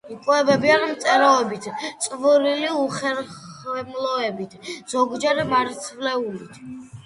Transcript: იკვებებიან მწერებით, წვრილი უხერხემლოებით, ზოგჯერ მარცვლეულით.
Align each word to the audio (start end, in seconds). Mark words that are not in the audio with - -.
იკვებებიან 0.13 0.85
მწერებით, 0.91 1.67
წვრილი 2.07 2.71
უხერხემლოებით, 2.85 4.59
ზოგჯერ 4.97 5.47
მარცვლეულით. 5.55 6.63